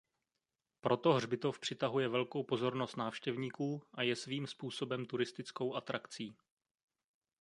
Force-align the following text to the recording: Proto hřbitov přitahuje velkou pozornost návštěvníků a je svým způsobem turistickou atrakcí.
Proto 0.81 1.13
hřbitov 1.13 1.59
přitahuje 1.59 2.07
velkou 2.09 2.43
pozornost 2.43 2.95
návštěvníků 2.97 3.81
a 3.93 4.01
je 4.01 4.15
svým 4.15 4.47
způsobem 4.47 5.05
turistickou 5.05 5.75
atrakcí. 5.75 6.35